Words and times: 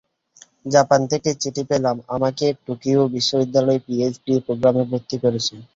Japan 0.65 1.01
থেকে 1.11 1.29
চিঠি 1.41 1.63
পেলাম, 1.69 1.95
আমাকে 2.15 2.45
টোকিও 2.65 3.01
বিশ্ববিদ্যালয় 3.15 3.79
পিএইচডি 3.85 4.33
প্রোগ্রামে 4.45 4.83
ভর্তি 4.91 5.15
করেছে। 5.23 5.55